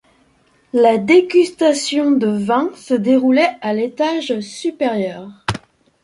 [0.73, 5.29] La dégustation de vins se déroulait à l'étage supérieur.